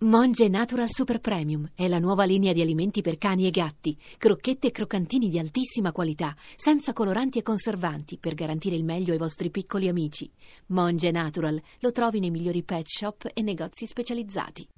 [0.00, 4.66] Monge Natural Super Premium è la nuova linea di alimenti per cani e gatti, crocchette
[4.66, 9.48] e croccantini di altissima qualità, senza coloranti e conservanti, per garantire il meglio ai vostri
[9.48, 10.30] piccoli amici.
[10.66, 14.68] Monge Natural lo trovi nei migliori pet shop e negozi specializzati.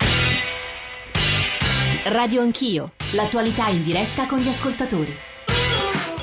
[2.05, 5.13] Radio Anch'io, l'attualità in diretta con gli ascoltatori.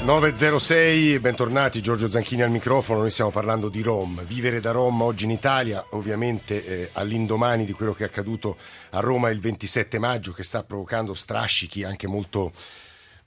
[0.05, 5.23] 906, bentornati, Giorgio Zanchini al microfono, noi stiamo parlando di Rom, vivere da Rom oggi
[5.23, 8.55] in Italia, ovviamente eh, all'indomani di quello che è accaduto
[8.91, 12.52] a Roma il 27 maggio che sta provocando strascichi anche molto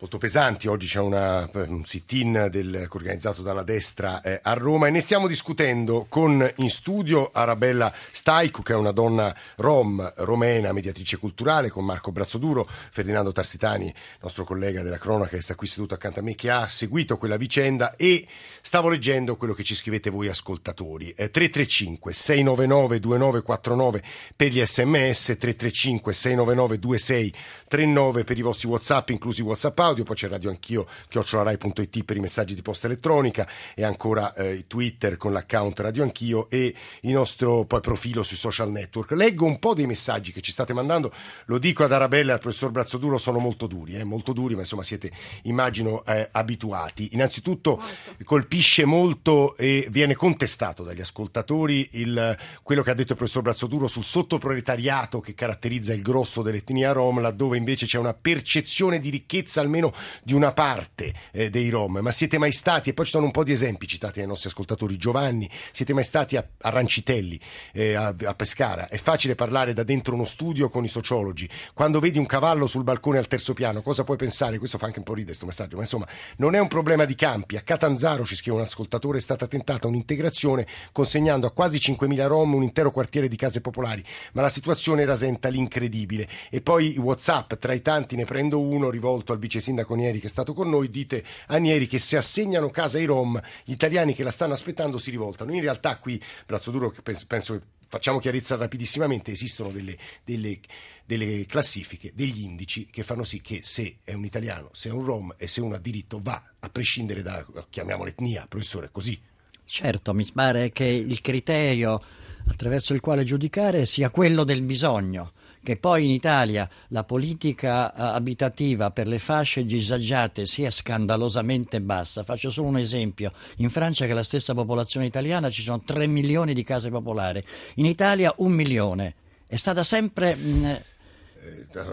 [0.01, 0.69] molto pesanti.
[0.69, 5.27] Oggi c'è una, un sit-in del, organizzato dalla destra eh, a Roma e ne stiamo
[5.27, 11.85] discutendo con in studio Arabella Staicu, che è una donna rom, romena, mediatrice culturale, con
[11.85, 16.37] Marco Brazzoduro, Ferdinando Tarsitani, nostro collega della cronaca che sta qui seduto accanto a me,
[16.37, 18.27] che ha seguito quella vicenda e
[18.61, 21.11] stavo leggendo quello che ci scrivete voi ascoltatori.
[21.11, 24.03] Eh, 335 699 2949
[24.37, 30.29] per gli sms, 335 699 2639 per i vostri whatsapp, inclusi whatsapp audio, poi c'è
[30.29, 35.81] Radio Anch'io, chiocciolarai.it per i messaggi di posta elettronica e ancora eh, Twitter con l'account
[35.81, 39.13] Radio Anch'io e il nostro poi, profilo sui social network.
[39.13, 41.13] Leggo un po' dei messaggi che ci state mandando,
[41.47, 44.61] lo dico ad Arabella e al professor Brazzoduro, sono molto duri, eh, molto duri, ma
[44.61, 45.11] insomma siete,
[45.45, 47.11] immagino, eh, abituati.
[47.13, 48.25] Innanzitutto molto.
[48.25, 53.87] colpisce molto e viene contestato dagli ascoltatori il, quello che ha detto il professor Brazzoduro
[53.87, 59.61] sul sottoproletariato che caratterizza il grosso dell'etnia rom, laddove invece c'è una percezione di ricchezza
[59.61, 63.13] almeno almeno di una parte eh, dei Rom, ma siete mai stati, e poi ci
[63.13, 66.69] sono un po' di esempi citati dai nostri ascoltatori, Giovanni, siete mai stati a, a
[66.71, 67.39] Rancitelli,
[67.73, 72.01] eh, a, a, Pescara, è facile parlare da dentro uno studio con i sociologi, quando
[72.01, 74.59] vedi un cavallo sul balcone al terzo piano, cosa puoi pensare?
[74.59, 76.07] Questo fa anche un po' ridere questo messaggio, ma insomma
[76.37, 79.87] non è un problema di campi, a Catanzaro, ci scrive un ascoltatore, è stata tentata
[79.87, 85.05] un'integrazione consegnando a quasi 5.000 Rom un intero quartiere di case popolari, ma la situazione
[85.05, 86.29] rasenta l'incredibile.
[86.51, 90.27] E poi Whatsapp, tra i tanti ne prendo uno rivolto al vice sindaco Nieri che
[90.27, 94.15] è stato con noi, dite a Nieri che se assegnano casa ai Rom, gli italiani
[94.15, 95.53] che la stanno aspettando si rivoltano.
[95.53, 100.61] In realtà qui, Brazzo Duro, penso, penso che facciamo chiarezza rapidissimamente, esistono delle, delle,
[101.05, 105.05] delle, classifiche, degli indici che fanno sì che se è un italiano, se è un
[105.05, 109.21] rom e se uno ha diritto va, a prescindere da, chiamiamola etnia, professore, così.
[109.65, 112.03] Certo, mi pare che il criterio
[112.47, 115.33] attraverso il quale giudicare sia quello del bisogno
[115.69, 122.25] che poi in Italia la politica eh, abitativa per le fasce disagiate sia scandalosamente bassa.
[122.25, 123.33] Faccio solo un esempio.
[123.57, 127.45] In Francia, che è la stessa popolazione italiana, ci sono 3 milioni di case popolari.
[127.75, 129.15] In Italia un milione.
[129.47, 130.35] È stata sempre...
[130.35, 130.81] Mh,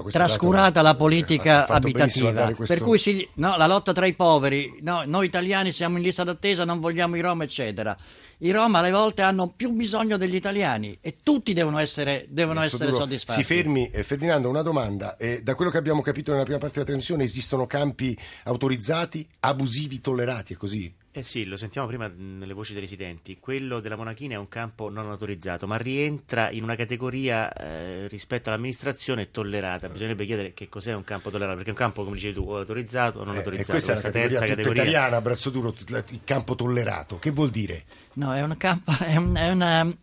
[0.10, 5.26] trascurata la politica abitativa per cui si, no, la lotta tra i poveri no, noi
[5.26, 7.98] italiani siamo in lista d'attesa non vogliamo i rom eccetera
[8.40, 12.92] i Roma alle volte hanno più bisogno degli italiani e tutti devono essere, devono essere
[12.92, 13.40] soddisfatti.
[13.40, 15.16] Si fermi, eh, Ferdinando, una domanda.
[15.16, 20.02] Eh, da quello che abbiamo capito nella prima parte della trasmissione esistono campi autorizzati, abusivi,
[20.02, 20.94] tollerati, è così?
[21.18, 23.38] Eh sì, lo sentiamo prima nelle voci dei residenti.
[23.40, 28.50] Quello della Monachina è un campo non autorizzato, ma rientra in una categoria eh, rispetto
[28.50, 29.88] all'amministrazione tollerata.
[29.88, 32.58] Bisognerebbe chiedere che cos'è un campo tollerato, perché è un campo, come dicevi tu, o
[32.58, 33.72] autorizzato o non eh, autorizzato.
[33.72, 37.18] questa, questa è la terza categoria italiana, braccio duro, il campo tollerato.
[37.18, 37.86] Che vuol dire?
[38.16, 39.86] No, è una, campa, è, un, è una,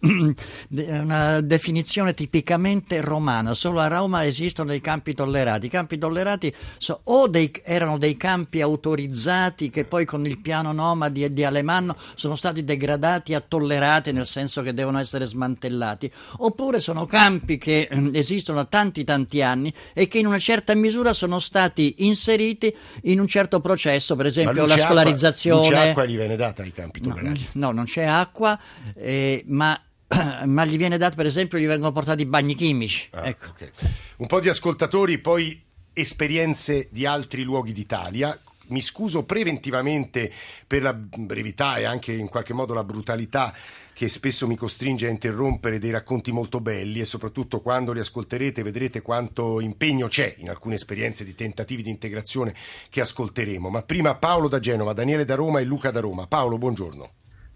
[0.68, 3.54] una, definizione tipicamente romana.
[3.54, 5.66] Solo a Roma esistono dei campi tollerati.
[5.66, 10.72] I campi tollerati so, o dei, erano dei campi autorizzati che poi con il piano
[11.02, 16.10] Noma di, di Alemanno sono stati degradati a tollerati, nel senso che devono essere smantellati,
[16.38, 20.74] oppure sono campi che eh, esistono da tanti tanti anni e che in una certa
[20.74, 25.66] misura sono stati inseriti in un certo processo, per esempio la scolarizzazione.
[25.66, 27.48] Acqua, acqua gli viene data ai campi tollerati?
[27.52, 28.58] No, no non c'è c'è acqua,
[28.94, 29.80] eh, ma
[30.44, 33.48] ma gli viene dato per esempio gli vengono portati bagni chimici ah, ecco.
[33.48, 33.70] okay.
[34.18, 35.58] un po' di ascoltatori poi
[35.94, 38.38] esperienze di altri luoghi d'Italia
[38.72, 40.32] mi scuso preventivamente
[40.66, 43.52] per la brevità e anche in qualche modo la brutalità
[43.94, 48.62] che spesso mi costringe a interrompere dei racconti molto belli e soprattutto quando li ascolterete
[48.62, 52.54] vedrete quanto impegno c'è in alcune esperienze di tentativi di integrazione
[52.90, 53.68] che ascolteremo.
[53.68, 56.26] Ma prima Paolo da Genova, Daniele da Roma e Luca da Roma.
[56.26, 57.10] Paolo, buongiorno.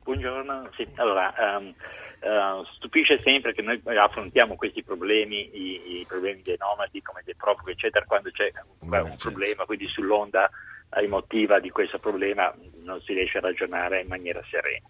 [0.05, 1.75] Buongiorno, sì, allora um,
[2.20, 7.35] uh, stupisce sempre che noi affrontiamo questi problemi, i, i problemi dei nomadi come dei
[7.35, 10.49] profughi eccetera, quando c'è un, un problema, quindi sull'onda
[11.00, 14.87] emotiva di questo problema non si riesce a ragionare in maniera serena.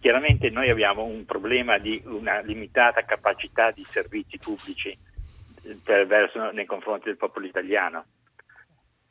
[0.00, 4.96] Chiaramente noi abbiamo un problema di una limitata capacità di servizi pubblici
[5.82, 8.04] per, verso, nei confronti del popolo italiano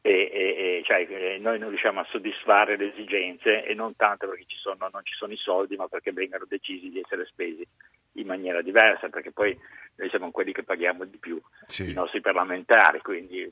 [0.03, 4.45] e, e, cioè, eh, noi non riusciamo a soddisfare le esigenze e non tanto perché
[4.47, 7.65] ci sono, non ci sono i soldi, ma perché vengano decisi di essere spesi
[8.13, 9.55] in maniera diversa, perché poi
[9.97, 11.91] noi siamo quelli che paghiamo di più, sì.
[11.91, 13.51] i nostri parlamentari, quindi eh,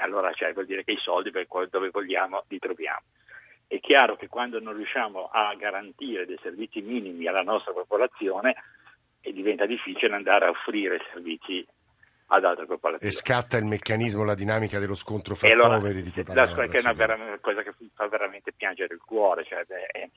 [0.00, 3.02] allora cioè, vuol dire che i soldi per dove vogliamo li troviamo.
[3.66, 8.54] È chiaro che quando non riusciamo a garantire dei servizi minimi alla nostra popolazione
[9.20, 11.66] eh, diventa difficile andare a offrire servizi
[12.26, 13.12] ad altre popolazioni.
[13.12, 16.66] E scatta il meccanismo, la dinamica dello scontro fra allora, poveri di cui parlava.
[16.66, 19.44] Che è una, vera, cosa che fa veramente piangere il cuore.
[19.44, 20.10] Cioè, beh,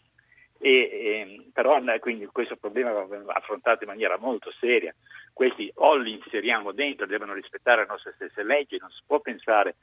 [0.59, 4.93] e, e, però quindi questo problema va affrontato in maniera molto seria.
[5.33, 9.75] Questi o li inseriamo dentro, devono rispettare le nostre stesse leggi, non si può pensare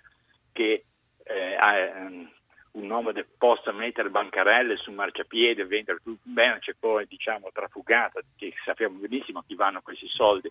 [0.53, 0.85] che
[1.25, 2.31] eh, ehm,
[2.73, 8.21] un nomade possa mettere bancarelle su marciapiede e vendere tutto bene, c'è poi diciamo trafugata,
[8.37, 10.51] che sappiamo benissimo a chi vanno questi soldi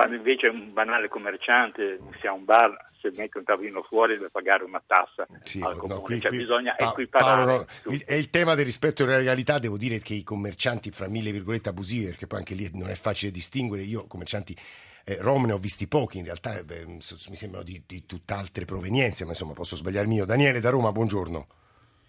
[0.00, 4.30] quando invece un banale commerciante, se ha un bar, se mette un tavolino fuori deve
[4.30, 7.44] pagare una tassa sì, al comune, no, qui, cioè qui, bisogna pa- equiparare.
[7.44, 11.06] Paolo, no, è il tema del rispetto della legalità, devo dire che i commercianti fra
[11.06, 14.56] mille virgolette abusivi, perché poi anche lì non è facile distinguere, io commercianti
[15.04, 19.24] eh, rom ne ho visti pochi, in realtà beh, mi sembrano di, di tutt'altre provenienze,
[19.24, 20.24] ma insomma posso sbagliarmi io.
[20.24, 21.46] Daniele da Roma, buongiorno.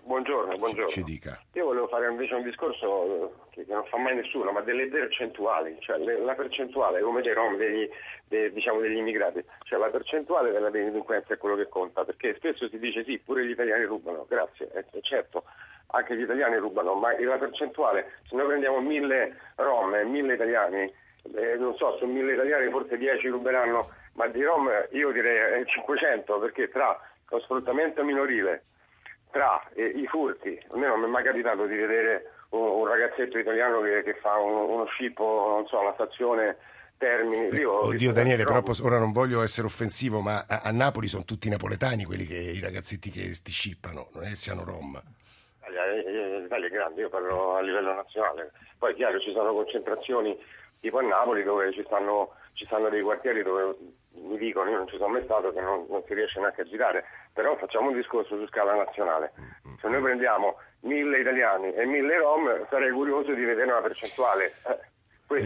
[0.04, 0.88] Buongiorno, buongiorno.
[0.88, 1.40] Ci, ci dica.
[1.54, 5.78] Io volevo fare invece un discorso che, che non fa mai nessuno, ma delle percentuali,
[5.80, 7.88] cioè le, la percentuale come dei rom, degli,
[8.28, 12.68] de, diciamo degli immigrati, cioè la percentuale della delinquenza è quello che conta, perché spesso
[12.68, 15.44] si dice sì, pure gli italiani rubano, grazie, eh, certo,
[15.88, 20.92] anche gli italiani rubano, ma la percentuale, se noi prendiamo mille rom e mille italiani,
[21.36, 26.40] eh, non so, su mille italiani forse 10 ruberanno, ma di rom io direi 500,
[26.40, 27.00] perché tra
[27.30, 28.64] lo sfruttamento minorile,
[29.32, 32.88] tra eh, i furti, a me non mi è mai capitato di vedere un, un
[32.88, 36.58] ragazzetto italiano che, che fa un, uno scippo, non so, alla stazione
[37.02, 37.48] Termini.
[37.48, 41.24] Beh, oddio Daniele, però posso, ora non voglio essere offensivo, ma a, a, Napoli sono
[41.24, 45.02] tutti napoletani quelli che i ragazzetti che ti scippano, non è che siano rom.
[45.68, 48.52] L'Italia è grande, io parlo a livello nazionale.
[48.78, 50.38] Poi è chiaro ci sono concentrazioni
[50.80, 53.76] tipo a Napoli dove ci stanno, ci stanno dei quartieri dove
[54.14, 56.66] mi dicono, io non ci sono mai stato, che non, non si riesce neanche a
[56.66, 57.04] girare,
[57.34, 59.32] però facciamo un discorso su scala nazionale.
[59.80, 64.54] Se noi prendiamo mille italiani e mille rom, sarei curioso di vedere una percentuale.
[64.68, 64.90] Eh,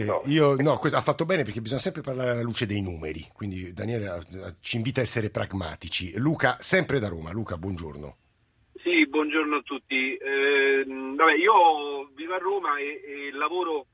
[0.02, 3.28] eh, io, no, questo, ha fatto bene perché bisogna sempre parlare alla luce dei numeri,
[3.32, 4.20] quindi Daniele
[4.60, 6.18] ci invita a essere pragmatici.
[6.18, 7.30] Luca, sempre da Roma.
[7.30, 8.16] Luca, buongiorno.
[8.82, 10.16] Sì, buongiorno a tutti.
[10.16, 13.86] Eh, vabbè, io vivo a Roma e, e lavoro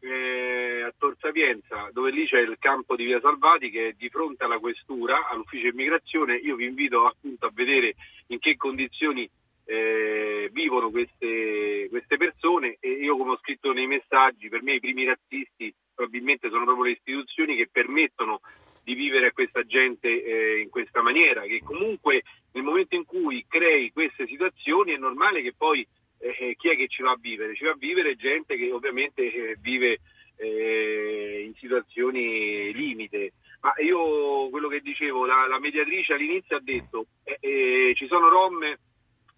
[0.00, 4.08] eh, a Tor Sapienza, dove lì c'è il campo di Via Salvati che è di
[4.08, 6.36] fronte alla questura, all'ufficio immigrazione.
[6.36, 7.94] Io vi invito appunto a vedere
[8.28, 9.28] in che condizioni
[9.64, 14.80] eh, vivono queste, queste, persone e io come ho scritto nei messaggi, per me i
[14.80, 18.40] primi razzisti probabilmente sono proprio le istituzioni che permettono
[18.82, 22.22] di vivere a questa gente eh, in questa maniera, che comunque
[22.52, 25.86] nel momento in cui crei queste situazioni è normale che poi
[26.20, 27.54] eh, chi è che ci va a vivere?
[27.54, 30.00] Ci va a vivere gente che ovviamente eh, vive
[30.36, 33.32] eh, in situazioni limite.
[33.60, 38.28] Ma io quello che dicevo, la, la mediatrice all'inizio ha detto eh, eh, ci sono
[38.28, 38.58] rom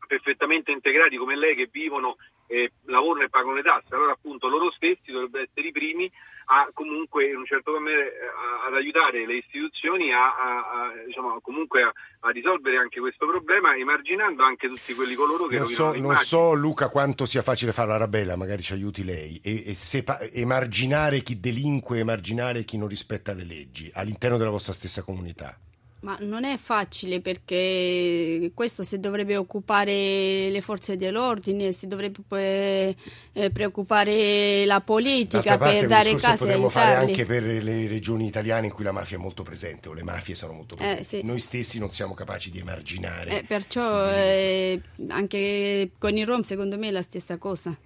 [0.06, 2.16] perfettamente integrati come lei che vivono,
[2.52, 6.12] eh, lavorano e pagano le tasse, allora appunto loro stessi dovrebbero essere i primi
[6.46, 7.86] a comunque in un certo modo
[8.66, 13.74] ad aiutare le istituzioni a, a, a diciamo, comunque a, a, risolvere anche questo problema
[13.74, 17.88] emarginando anche tutti quelli coloro che non so, non so Luca quanto sia facile fare
[17.88, 19.40] la rabella magari ci aiuti lei.
[19.42, 24.74] E, e sepa, emarginare chi delinque emarginare chi non rispetta le leggi all'interno della vostra
[24.74, 25.56] stessa comunità
[26.02, 32.96] ma non è facile perché questo si dovrebbe occupare le forze dell'ordine, si dovrebbe
[33.32, 38.72] eh, preoccupare la politica per dare case potremmo fare anche per le regioni italiane in
[38.72, 41.00] cui la mafia è molto presente o le mafie sono molto presenti.
[41.00, 41.22] Eh, sì.
[41.22, 43.38] Noi stessi non siamo capaci di emarginare.
[43.38, 47.76] Eh, perciò eh, anche con i Rom secondo me è la stessa cosa.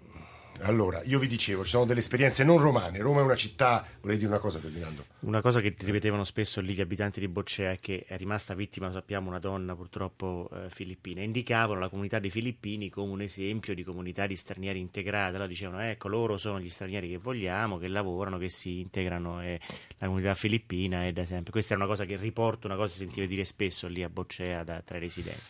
[0.62, 2.98] Allora, io vi dicevo, ci sono delle esperienze non romane.
[2.98, 3.86] Roma è una città.
[4.00, 5.04] Volevi dire una cosa, Ferdinando?
[5.20, 8.86] Una cosa che ripetevano spesso lì gli abitanti di Boccea è che è rimasta vittima,
[8.86, 11.22] lo sappiamo, una donna purtroppo eh, filippina.
[11.22, 15.30] Indicavano la comunità dei filippini come un esempio di comunità di stranieri integrata.
[15.30, 19.42] Allora dicevano: ecco, loro sono gli stranieri che vogliamo, che lavorano, che si integrano.
[19.42, 19.60] E
[19.98, 21.52] la comunità filippina è da sempre.
[21.52, 24.64] Questa è una cosa che riporto, una cosa che sentivo dire spesso lì a Boccea
[24.64, 25.42] da, tra i residenti.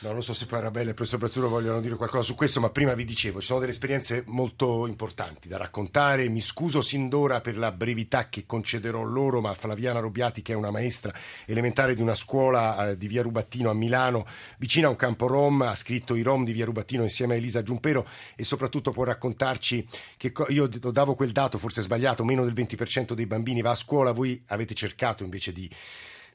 [0.00, 2.60] No, non so se poi Arabella e il professor Brazzuro vogliono dire qualcosa su questo,
[2.60, 6.28] ma prima vi dicevo, ci sono delle esperienze molto importanti da raccontare.
[6.28, 10.54] Mi scuso sin d'ora per la brevità che concederò loro, ma Flaviana Robiati, che è
[10.54, 11.12] una maestra
[11.46, 14.24] elementare di una scuola eh, di via Rubattino a Milano,
[14.58, 17.64] vicino a un campo Rom, ha scritto i Rom di via Rubattino insieme a Elisa
[17.64, 19.84] Giumpero e soprattutto può raccontarci
[20.16, 24.12] che io davo quel dato, forse sbagliato, meno del 20% dei bambini va a scuola,
[24.12, 25.68] voi avete cercato invece di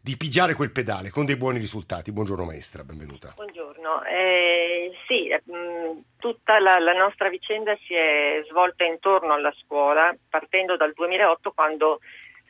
[0.04, 2.12] di pigiare quel pedale con dei buoni risultati.
[2.12, 3.32] Buongiorno maestra, benvenuta.
[3.38, 10.14] Buongiorno, eh, sì, mh, tutta la, la, nostra vicenda si è svolta intorno alla scuola,
[10.30, 12.02] partendo dal 2008 quando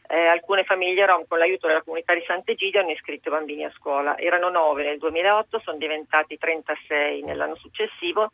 [0.08, 4.18] eh, alcune famiglie rom con l'aiuto della comunità di Sant'Egidio hanno iscritto bambini a scuola.
[4.18, 8.32] Erano 9 nel 2008, sono diventati 36 nell'anno successivo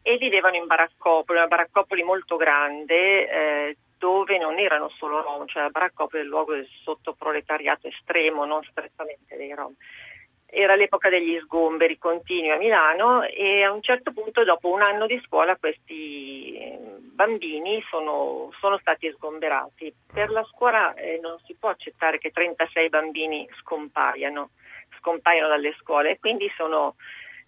[0.00, 5.64] e vivevano in baraccopoli, una baraccopoli molto grande eh, dove non erano solo rom, cioè
[5.64, 9.74] la baraccopoli è il luogo del sottoproletariato estremo, non strettamente dei rom.
[10.46, 15.06] Era l'epoca degli sgomberi continui a Milano e a un certo punto, dopo un anno
[15.06, 16.58] di scuola, questi
[17.12, 19.94] bambini sono, sono stati sgomberati.
[20.12, 24.50] Per la scuola eh, non si può accettare che 36 bambini scompaiano,
[24.98, 26.96] scompaiano dalle scuole e quindi sono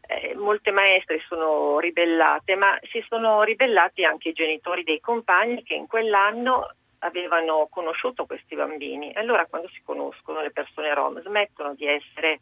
[0.06, 5.74] eh, molte maestre sono ribellate, ma si sono ribellati anche i genitori dei compagni che
[5.74, 9.12] in quell'anno avevano conosciuto questi bambini.
[9.14, 12.40] Allora quando si conoscono le persone rom smettono di essere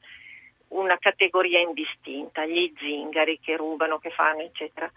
[0.69, 4.91] una categoria indistinta, gli zingari che rubano, che fanno, eccetera.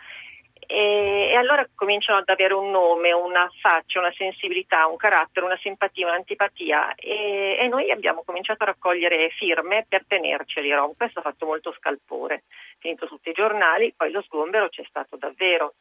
[0.74, 5.60] E, e, allora cominciano ad avere un nome, una faccia, una sensibilità, un carattere, una
[5.62, 10.96] simpatia, un'antipatia e, e noi abbiamo cominciato a raccogliere firme per tenerceli rom.
[10.98, 12.46] Questo ha fatto molto scalpore,
[12.80, 15.76] finito tutti i giornali, poi lo sgombero c'è stato davvero.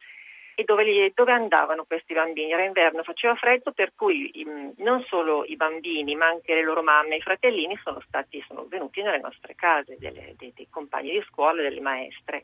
[0.53, 2.51] E dove, li, dove andavano questi bambini?
[2.51, 6.83] Era inverno, faceva freddo, per cui um, non solo i bambini, ma anche le loro
[6.83, 11.09] mamme e i fratellini sono, stati, sono venuti nelle nostre case, delle, dei, dei compagni
[11.09, 12.43] di scuola, delle maestre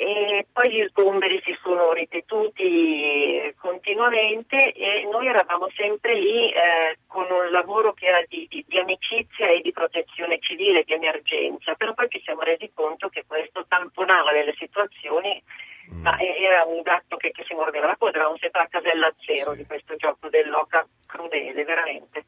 [0.00, 7.26] e poi gli sgomberi si sono ripetuti continuamente e noi eravamo sempre lì eh, con
[7.30, 11.92] un lavoro che era di, di, di, amicizia e di protezione civile, di emergenza, però
[11.92, 15.42] poi ci siamo resi conto che questo tamponava delle situazioni,
[15.92, 16.00] mm.
[16.00, 19.50] ma era un gatto che, che si mordeva la coda, eravamo sempre a casella zero
[19.50, 19.58] sì.
[19.58, 22.24] di questo gioco dell'oca crudele, veramente.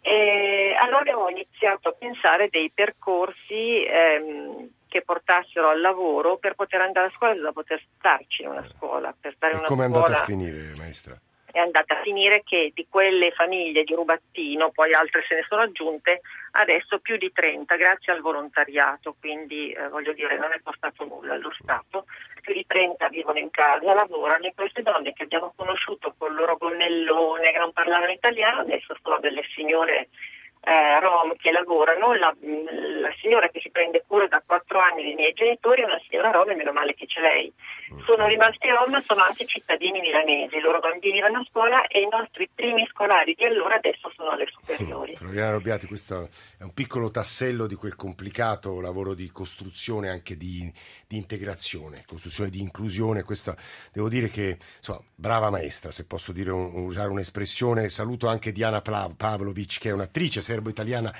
[0.00, 6.80] E allora abbiamo iniziato a pensare dei percorsi ehm, che portassero al lavoro per poter
[6.82, 9.14] andare a scuola da poter starci in una scuola.
[9.18, 11.18] Per stare e in una come è andata a finire, maestra?
[11.52, 15.62] È andata a finire che di quelle famiglie di Rubattino, poi altre se ne sono
[15.62, 16.20] aggiunte,
[16.52, 21.34] adesso più di 30 grazie al volontariato, quindi eh, voglio dire non è costato nulla
[21.34, 22.06] allo Stato,
[22.40, 26.36] più di 30 vivono in casa, lavorano e queste donne che abbiamo conosciuto con il
[26.36, 30.08] loro gonnellone che non parlavano italiano, adesso sono delle signore
[30.62, 35.14] eh, rom che lavorano, la, la, signora che si prende cura da quattro anni dei
[35.14, 37.52] miei genitori è una signora rom e meno male che c'è lei.
[38.04, 42.08] Sono rimasti rom sono anche cittadini milanesi, i loro bambini vanno a scuola e i
[42.08, 45.16] nostri primi scolari di allora adesso sono alle superiori.
[45.16, 50.70] Floriana Robbiati, questo è un piccolo tassello di quel complicato lavoro di costruzione anche di,
[51.08, 53.22] di integrazione, costruzione di inclusione.
[53.22, 53.56] Questa,
[53.92, 57.88] devo dire che, insomma, brava maestra, se posso dire, usare un'espressione.
[57.88, 61.14] Saluto anche Diana Pavlovic che è un'attrice serbo-italiana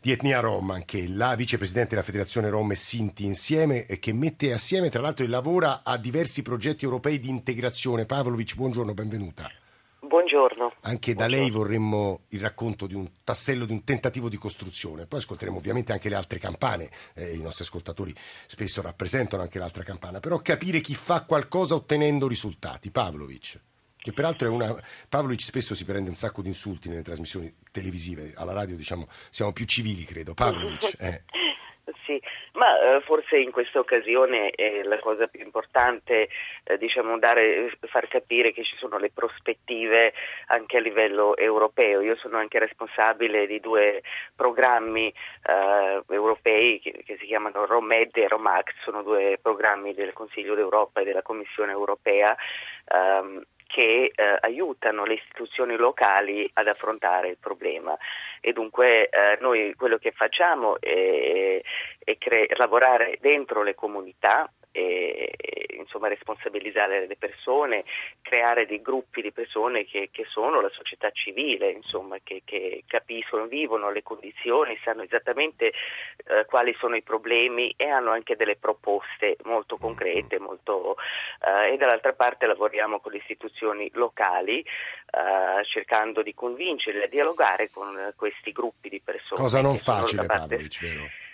[0.00, 4.52] di etnia rom, anche la vicepresidente della Federazione Rom e Sinti insieme, e che mette
[4.52, 8.06] assieme tra l'altro e lavora a diversi progetti europei di integrazione.
[8.06, 9.50] Pavlovic, buongiorno, benvenuta.
[9.98, 10.74] Buongiorno.
[10.82, 15.06] Anche da lei vorremmo il racconto di un tassello, di un tentativo di costruzione.
[15.06, 16.88] Poi ascolteremo ovviamente anche le altre campane.
[17.14, 18.14] Eh, I nostri ascoltatori
[18.46, 20.20] spesso rappresentano anche l'altra campana.
[20.20, 22.92] Però capire chi fa qualcosa ottenendo risultati.
[22.92, 23.60] Pavlovic
[24.06, 24.72] che peraltro è una...
[25.08, 29.52] Pavlovic spesso si prende un sacco di insulti nelle trasmissioni televisive, alla radio diciamo siamo
[29.52, 30.32] più civili credo.
[30.32, 31.22] Pavlovic, eh.
[32.04, 32.22] Sì,
[32.52, 36.28] ma eh, forse in questa occasione è la cosa più importante,
[36.62, 40.12] eh, diciamo, dare, far capire che ci sono le prospettive
[40.46, 42.00] anche a livello europeo.
[42.02, 44.02] Io sono anche responsabile di due
[44.36, 50.54] programmi eh, europei che, che, si chiamano ROMED e ROMAX, sono due programmi del Consiglio
[50.54, 52.36] d'Europa e della Commissione europea.
[52.86, 57.96] Ehm, che eh, aiutano le istituzioni locali ad affrontare il problema.
[58.40, 61.60] E dunque eh, noi quello che facciamo è,
[61.98, 67.84] è cre- lavorare dentro le comunità e, insomma, responsabilizzare le persone,
[68.20, 73.46] creare dei gruppi di persone che, che sono la società civile, insomma, che, che, capiscono,
[73.46, 79.36] vivono le condizioni, sanno esattamente eh, quali sono i problemi e hanno anche delle proposte
[79.44, 80.96] molto concrete molto,
[81.40, 87.70] eh, e dall'altra parte lavoriamo con le istituzioni locali eh, cercando di convincerle a dialogare
[87.70, 89.40] con questi gruppi di persone.
[89.40, 91.24] Cosa non facile, Pavlovic, vero?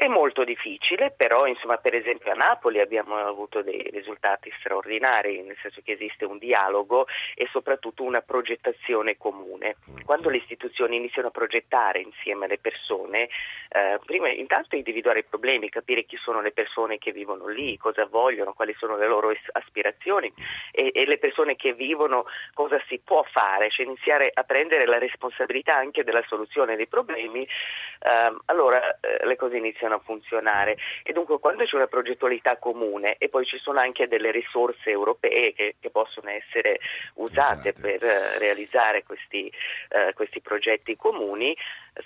[0.00, 5.58] È molto difficile, però insomma, per esempio a Napoli abbiamo avuto dei risultati straordinari, nel
[5.60, 9.76] senso che esiste un dialogo e soprattutto una progettazione comune.
[10.06, 13.28] Quando le istituzioni iniziano a progettare insieme alle persone,
[13.68, 18.06] eh, prima intanto individuare i problemi, capire chi sono le persone che vivono lì, cosa
[18.06, 20.32] vogliono, quali sono le loro aspirazioni
[20.72, 24.98] e, e le persone che vivono cosa si può fare, cioè iniziare a prendere la
[24.98, 30.76] responsabilità anche della soluzione dei problemi, eh, allora eh, le cose iniziano iniziano a funzionare
[31.02, 35.52] e dunque quando c'è una progettualità comune e poi ci sono anche delle risorse europee
[35.52, 36.78] che, che possono essere
[37.14, 37.80] usate esatto.
[37.80, 39.50] per uh, realizzare questi,
[39.90, 41.56] uh, questi progetti comuni,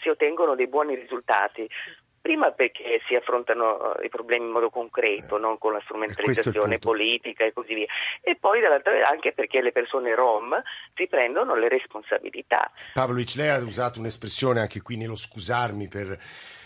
[0.01, 1.69] si ottengono dei buoni risultati.
[2.25, 6.79] Prima perché si affrontano eh, i problemi in modo concreto, eh, non con la strumentalizzazione
[6.79, 7.87] politica e così via,
[8.23, 10.59] e poi dall'altra anche perché le persone rom
[10.95, 12.71] si prendono le responsabilità.
[12.95, 16.17] Pavlovic, lei ha usato un'espressione anche qui nello scusarmi per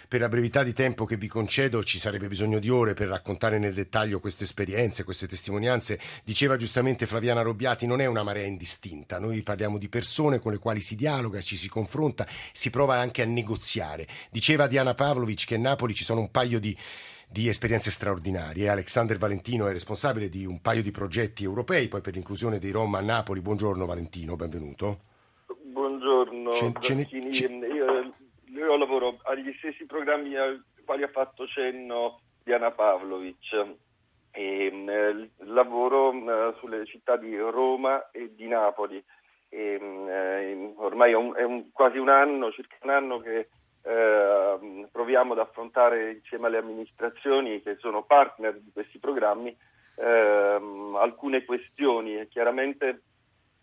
[0.08, 3.58] per la brevità di tempo che vi concedo ci sarebbe bisogno di ore per raccontare
[3.58, 6.00] nel dettaglio queste esperienze, queste testimonianze.
[6.24, 10.58] Diceva giustamente Flaviana Robbiati, non è una marea indistinta, noi parliamo di persone con le
[10.58, 14.06] quali si dialoga, ci si confronta, si prova anche a negoziare.
[14.30, 16.74] Diceva Diana Pavlovic che a Napoli ci sono un paio di
[17.30, 18.70] di esperienze straordinarie.
[18.70, 22.94] Alexander Valentino è responsabile di un paio di progetti europei, poi per l'inclusione dei Rom
[22.94, 23.42] a Napoli.
[23.42, 25.00] Buongiorno Valentino, benvenuto.
[25.62, 26.52] Buongiorno.
[26.52, 27.44] Ce, ce ne, ce...
[27.44, 28.14] Io
[28.58, 33.76] io lavoro agli stessi programmi ai quali ha fatto cenno Diana Pavlovic.
[34.30, 39.02] E, eh, lavoro eh, sulle città di Roma e di Napoli.
[39.48, 43.48] E, eh, ormai è, un, è un, quasi un anno, circa un anno che
[43.82, 49.56] eh, proviamo ad affrontare insieme alle amministrazioni che sono partner di questi programmi
[49.96, 52.26] ehm, alcune questioni.
[52.28, 53.02] Chiaramente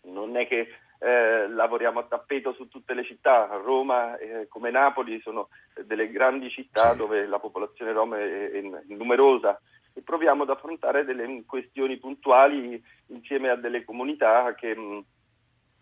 [0.02, 5.20] non è che eh, lavoriamo a tappeto su tutte le città, Roma eh, come Napoli
[5.20, 5.48] sono
[5.84, 6.98] delle grandi città sì.
[6.98, 9.60] dove la popolazione rom è, è, numerosa
[9.92, 14.98] e proviamo ad affrontare delle questioni puntuali insieme a delle comunità che mh, mm,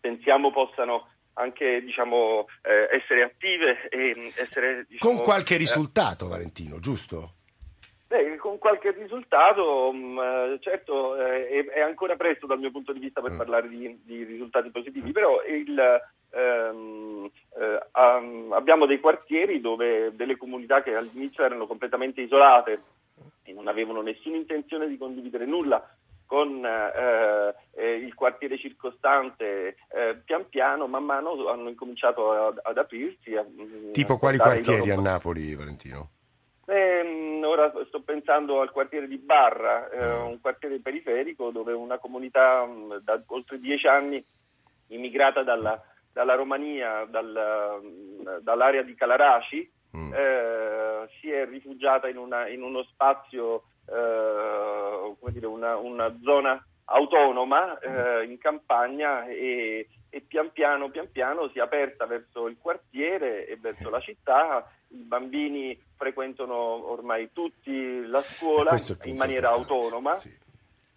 [0.01, 6.79] pensiamo possano anche diciamo, eh, essere attive e essere diciamo, con qualche eh, risultato Valentino,
[6.79, 7.35] giusto?
[8.15, 13.01] Beh, con qualche risultato, mh, mm, certo eh, è, ancora presto dal mio punto di
[13.01, 13.37] vista per mm.
[13.37, 17.29] parlare di, di, risultati positivi, però il, ehm,
[17.59, 22.83] eh, um, abbiamo dei quartieri dove delle comunità che all'inizio erano completamente isolate
[23.43, 25.85] e non avevano nessuna intenzione di condividere nulla
[26.25, 32.79] con eh, eh il quartiere circostante, eh, pian piano, man mano hanno incominciato ad, ad
[32.79, 33.35] aprirsi.
[33.35, 33.45] A,
[33.91, 36.11] tipo a quali quartieri a Napoli, Valentino?
[36.67, 42.65] Eh, ora sto pensando al quartiere di Barra, eh, un quartiere periferico dove una comunità
[42.65, 44.25] mh, da oltre dieci anni
[44.89, 45.81] immigrata dalla,
[46.13, 50.13] dalla Romania, dal, mh, dall'area di Calaraci, mm.
[50.15, 56.65] eh, si è rifugiata in, una, in uno spazio, eh, come dire, una, una zona
[56.87, 62.57] autonoma eh, in campagna e, e pian piano, pian piano si è aperta verso il
[62.61, 64.71] quartiere e verso la città.
[64.95, 66.55] I bambini frequentano
[66.91, 70.31] ormai tutti la scuola in maniera autonoma, sì.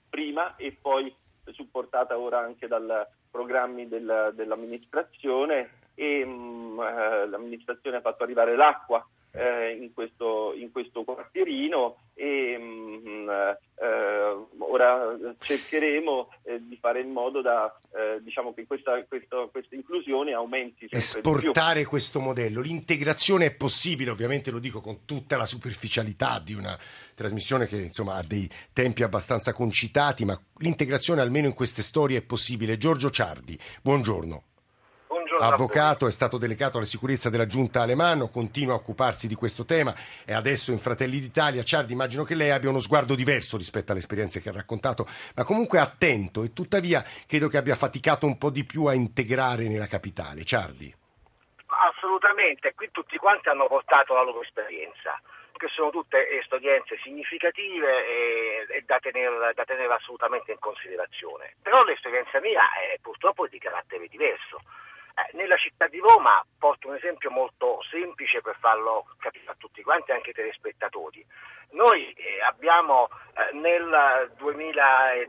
[0.08, 1.14] prima e poi
[1.52, 8.56] supportata ora anche dai programmi del, dell'amministrazione e mh, mm, eh, l'amministrazione ha fatto arrivare
[8.56, 13.58] l'acqua eh, in, questo, in, questo, quartierino e mh, mm, eh,
[14.78, 20.34] ora cercheremo eh, di fare in modo da eh, diciamo che questa, questa, questa, inclusione
[20.34, 22.62] aumenti esportare questo modello.
[22.62, 26.78] L'integrazione è possibile ovviamente lo dico con tutta la superficialità di una
[27.16, 32.22] trasmissione che insomma ha dei tempi abbastanza concitati ma l'integrazione almeno in queste storie è
[32.22, 32.78] possibile.
[32.78, 34.44] Giorgio Ciardi buongiorno
[35.40, 39.94] avvocato, è stato delegato alla sicurezza della giunta Alemanno, continua a occuparsi di questo tema
[40.26, 41.64] e adesso in Fratelli d'Italia.
[41.64, 45.44] Ciardi, immagino che lei abbia uno sguardo diverso rispetto alle esperienze che ha raccontato, ma
[45.44, 49.88] comunque attento e tuttavia credo che abbia faticato un po' di più a integrare nella
[49.88, 50.44] capitale.
[50.44, 50.94] Ciardi.
[51.68, 55.20] Assolutamente, qui tutti quanti hanno portato la loro esperienza
[55.58, 61.56] che sono tutte esperienze significative e, e da, tenere, da, tenere, assolutamente in considerazione.
[61.62, 62.62] Però l'esperienza mia
[62.94, 64.62] è purtroppo di carattere diverso.
[65.18, 69.82] Eh, nella città di Roma porto un esempio molto semplice per farlo capire a tutti
[69.82, 71.26] quanti, anche ai telespettatori.
[71.72, 74.84] Noi eh, abbiamo eh, nel 2000,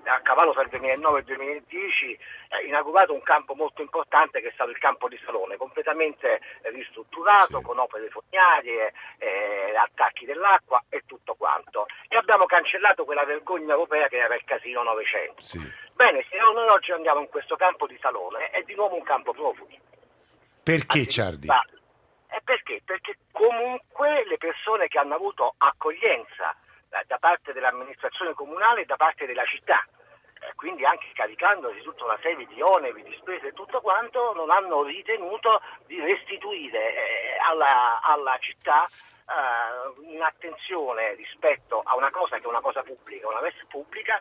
[0.05, 4.49] a cavallo tra il 2009 e il 2010 eh, inaugurato un campo molto importante che
[4.49, 6.41] è stato il campo di Salone, completamente
[6.73, 7.63] ristrutturato sì.
[7.63, 11.87] con opere fognarie, eh, attacchi dell'acqua e tutto quanto.
[12.09, 15.41] E abbiamo cancellato quella vergogna europea che era il Casino 900.
[15.41, 15.59] Sì.
[15.93, 19.33] Bene, se noi oggi andiamo in questo campo di Salone è di nuovo un campo
[19.33, 19.79] profughi.
[20.63, 21.49] Perché Ciardi?
[22.31, 22.83] E perché?
[22.85, 26.55] Perché comunque le persone che hanno avuto accoglienza
[26.91, 29.85] eh, da parte dell'amministrazione comunale e da parte della città.
[30.41, 34.51] Eh, quindi anche caricandosi tutta una serie di oneri, di spese e tutto quanto, non
[34.51, 38.85] hanno ritenuto di restituire eh, alla, alla città
[39.97, 44.19] un'attenzione rispetto a una cosa che è una cosa pubblica, una res pubblica,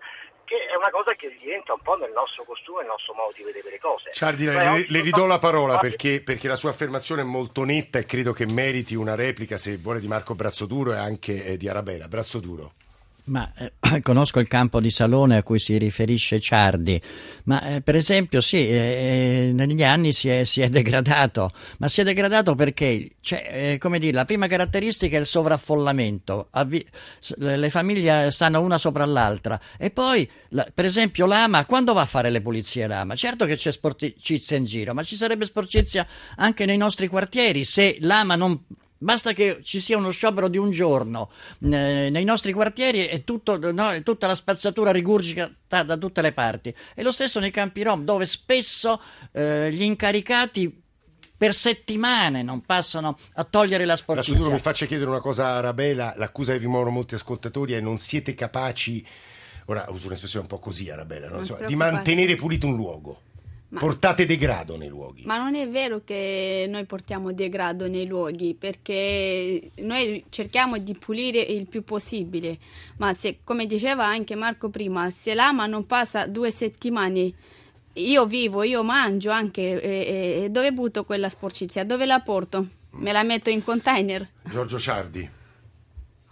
[0.48, 3.44] che è una cosa che rientra un po' nel nostro costume, nel nostro modo di
[3.44, 4.12] vedere le cose.
[4.14, 8.06] Ciardi, le, le, ridò la parola perché, perché, la sua affermazione è molto netta e
[8.06, 12.08] credo che meriti una replica, se vuole, di Marco Brazzoduro e anche eh, di Arabella.
[12.08, 12.72] Brazzoduro.
[13.28, 17.02] Ma eh, conosco il campo di Salone a cui si riferisce Ciardi,
[17.46, 21.88] ma eh, per esempio sì, eh, eh negli anni si è, si è, degradato, ma
[21.88, 26.86] si è degradato perché, cioè, eh, dire, la prima caratteristica è il sovraffollamento, Avvi-
[27.38, 32.06] le famiglie stanno una sopra l'altra e poi, la, per esempio, l'AMA, quando va a
[32.06, 33.16] fare le pulizie l'AMA?
[33.16, 37.98] Certo che c'è sporcizia in giro, ma ci sarebbe sporcizia anche nei nostri quartieri se
[38.00, 38.64] l'AMA non
[39.00, 41.30] Basta che ci sia uno sciopero di un giorno
[41.64, 46.74] eh, nei nostri quartieri e tutto, no, tutta la spazzatura rigurgita da tutte le parti.
[46.96, 49.00] E lo stesso nei campi rom, dove spesso
[49.32, 50.84] eh, gli incaricati
[51.38, 54.34] per settimane non passano a togliere la sporcizia.
[54.34, 57.80] Sicuro mi faccia chiedere una cosa a Arabella, l'accusa che vi muovono molti ascoltatori è
[57.80, 59.06] non siete capaci,
[59.66, 61.42] ora uso un'espressione un po' così Arabella, no?
[61.66, 63.22] Di mantenere pulito un luogo.
[63.70, 65.24] Ma, Portate degrado nei luoghi.
[65.26, 71.40] Ma non è vero che noi portiamo degrado nei luoghi, perché noi cerchiamo di pulire
[71.40, 72.58] il più possibile.
[72.98, 77.34] Ma se, come diceva anche Marco prima, se l'ama non passa due settimane,
[77.94, 81.84] io vivo, io mangio anche, e, e, dove butto quella sporcizia?
[81.84, 82.68] Dove la porto?
[82.92, 84.26] Me la metto in container?
[84.44, 85.30] Giorgio Ciardi.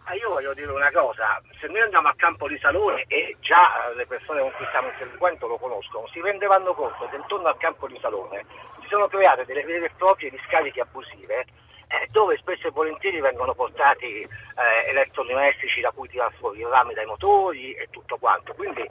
[0.04, 3.92] Ah, io voglio dire una cosa, se noi andiamo a Campo di Salone e già
[3.96, 7.88] le persone con cui stiamo interloquendo lo conoscono, si renderanno conto che intorno al Campo
[7.88, 8.46] di Salone
[8.82, 11.46] si sono create delle vere e proprie discariche abusive
[11.88, 16.94] eh, dove spesso e volentieri vengono portati eh, elettrodomestici da cui tirare fuori i rami
[16.94, 18.54] dai motori e tutto quanto.
[18.54, 18.88] Quindi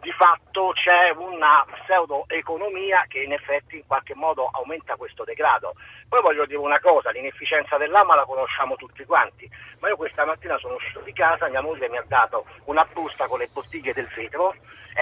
[0.00, 5.74] di fatto c'è una pseudo-economia che in effetti in qualche modo aumenta questo degrado.
[6.08, 10.56] Poi voglio dire una cosa, l'inefficienza dell'AMA la conosciamo tutti quanti, ma io questa mattina
[10.58, 14.08] sono uscito di casa, mia moglie mi ha dato una busta con le bottiglie del
[14.14, 14.54] vetro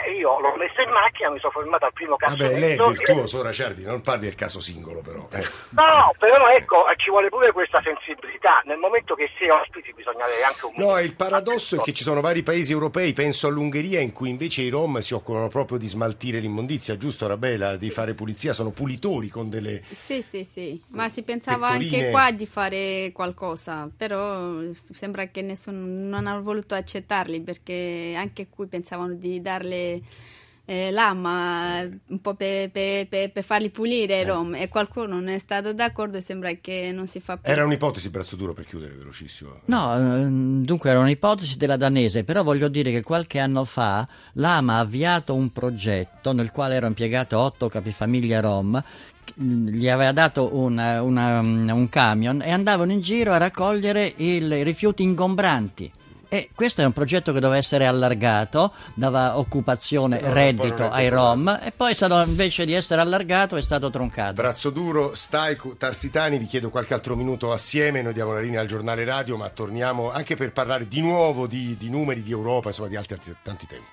[0.05, 2.37] eh, io l'ho messa in macchina, mi sono fermato al primo caso.
[2.37, 3.45] Vabbè, lei è virtuoso.
[3.53, 5.27] Cerdi, non parli del caso singolo però.
[5.33, 5.45] Eh.
[5.71, 8.61] No, però ecco, ci vuole pure questa sensibilità.
[8.65, 10.73] Nel momento che si è ospiti bisogna avere anche un...
[10.77, 14.63] No, il paradosso è che ci sono vari paesi europei, penso all'Ungheria, in cui invece
[14.63, 17.77] i Rom si occupano proprio di smaltire l'immondizia, giusto Rabela?
[17.77, 19.83] Di sì, fare pulizia, sono pulitori con delle...
[19.91, 21.97] Sì, sì, sì, ma si pensava pettorine...
[21.97, 28.49] anche qua di fare qualcosa, però sembra che nessuno non ha voluto accettarli perché anche
[28.49, 29.86] qui pensavano di darle
[30.69, 34.25] eh, lama un po' per, per, per, per farli pulire i eh.
[34.25, 37.51] rom e qualcuno non è stato d'accordo e sembra che non si fa più.
[37.51, 39.61] Era un'ipotesi braccio duro per chiudere velocissimo.
[39.67, 44.75] No, ehm, dunque era un'ipotesi della danese, però voglio dire che qualche anno fa l'AMA
[44.75, 48.83] ha avviato un progetto nel quale erano impiegate otto capifamiglie rom
[49.39, 55.03] gli aveva dato una, una, un camion e andavano in giro a raccogliere i rifiuti
[55.03, 55.93] ingombranti.
[56.37, 61.49] E questo è un progetto che doveva essere allargato, dava occupazione, no, reddito ai Rom
[61.63, 64.35] e poi stato, invece di essere allargato è stato troncato.
[64.35, 68.67] Brazzo duro, Staico, Tarsitani, vi chiedo qualche altro minuto assieme, noi diamo la linea al
[68.67, 72.89] giornale radio, ma torniamo anche per parlare di nuovo di, di numeri, di Europa, insomma
[72.89, 73.85] di altri tanti temi.